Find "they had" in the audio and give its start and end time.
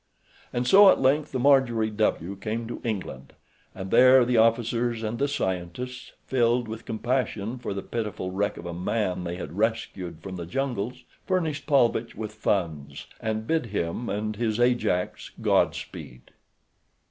9.25-9.53